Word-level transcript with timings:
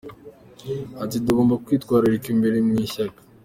Ati“ 1.03 1.17
Tugomba 1.25 1.61
kwitwararika 1.65 2.27
imbere 2.35 2.55
mu 2.65 2.73
ishyaka. 2.85 3.19